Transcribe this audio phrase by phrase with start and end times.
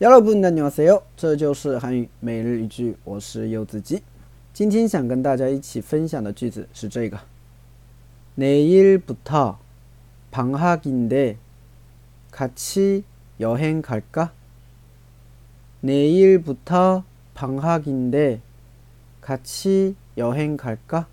[0.00, 1.02] 여러분 안녕하세요.
[1.16, 4.02] 这就是韩语每日一句我是柚子鸡
[4.52, 7.18] 今天想跟大家一起分享的句子是这个
[8.36, 9.58] 내일부터
[10.30, 11.38] 방학인데
[12.30, 13.04] 같이
[13.40, 14.32] 여행 갈까?
[15.80, 18.40] 내일부터 방학인데
[19.22, 21.06] 같이 여행 갈까?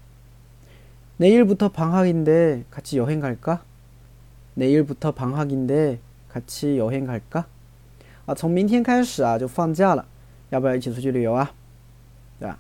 [1.16, 3.64] 내일부터 방학인데 같이 여행 갈까?
[4.56, 7.48] 내일부터 방학인데 같이 여행 갈까?
[8.28, 10.06] 啊，从明天开始啊就放假了，
[10.50, 11.52] 要不要一起出去旅游啊？
[12.40, 12.60] 对吧？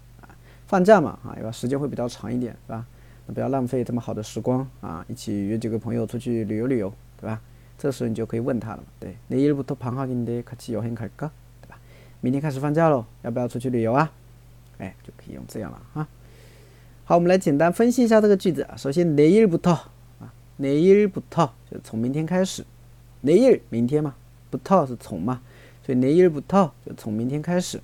[0.68, 2.86] 放假嘛，啊，要时间会比较长一点，对吧？
[3.28, 7.40] 那不要浪费这么好的时光啊，一起约几个朋友出去旅游旅游，对吧？
[7.78, 11.30] 这时候你就可以问他了嘛，对，내일부터방학인데같이여행갈 까？
[11.62, 11.78] 对吧？
[12.22, 14.12] 明天开始放假喽，要不要出去旅游啊？
[14.80, 16.08] 哎，就可以用这样了啊。
[17.05, 18.76] 好，我们来简单分析一下这个句子啊。
[18.76, 19.72] 首先，내일부터
[20.20, 22.66] 啊，내일부터就是从明天开始，
[23.22, 24.16] 내일明天嘛，
[24.52, 25.42] 부터是从嘛。
[25.88, 27.82] 所以내일부터就从明天开始，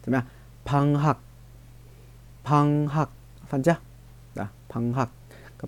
[0.00, 0.26] 怎么样？
[0.64, 1.16] 방 학，
[2.44, 3.08] 방 학，
[3.46, 3.78] 放假，
[4.36, 5.08] 啊，방 학，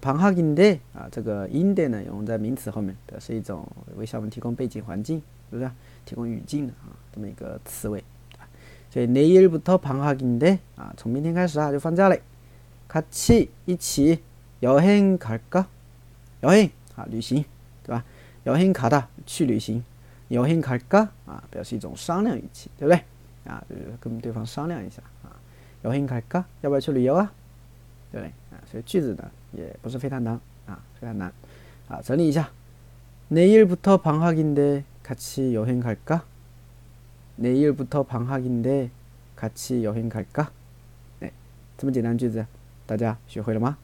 [0.00, 5.70] 방 학인데啊，这个인데呢用在名词后面，表示一种为小们提供背景环境，是不是？
[6.04, 8.02] 提供语境的啊，这么一个词尾。
[8.90, 12.20] 所以내일부터방학인데啊，从明天开始啊就放假嘞。
[12.88, 14.20] 같이一起
[14.60, 15.66] 여행갈 까？
[16.42, 17.44] 여행啊，旅行，
[17.82, 18.04] 对吧？
[18.44, 19.82] 여행가다去旅行。
[20.28, 23.02] 有兴갈까啊，表示一种商量语气，对不对？
[23.50, 25.36] 啊，就是跟对方商量一下啊。
[25.82, 27.30] 有兴갈까要不要去旅游啊？
[28.10, 28.30] 对不对？
[28.50, 31.32] 啊，所以句子呢也不是非常难啊，非常难
[31.88, 32.00] 啊。
[32.02, 32.48] 整理一下，
[33.30, 36.22] 내일부터방학인데같이여행갈 까？
[37.36, 40.46] 내일부터방학인데같이여행갈 까？
[41.20, 41.30] 哎，
[41.76, 42.46] 这么简单句子，
[42.86, 43.76] 大家学会了吗？